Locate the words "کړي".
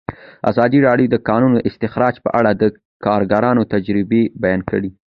4.69-4.89